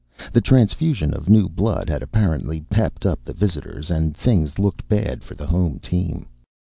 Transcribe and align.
The 0.33 0.41
transfusion 0.41 1.13
of 1.13 1.29
new 1.29 1.47
blood 1.47 1.87
had 1.87 2.01
apparently 2.01 2.61
pepped 2.61 3.05
up 3.05 3.23
the 3.23 3.33
visitors, 3.33 3.91
and 3.91 4.17
things 4.17 4.57
looked 4.57 4.89
bad 4.89 5.23
for 5.23 5.35
the 5.35 5.45
home 5.45 5.77
team. 5.77 6.25